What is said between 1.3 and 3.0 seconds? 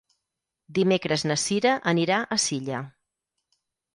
na Cira anirà a Silla.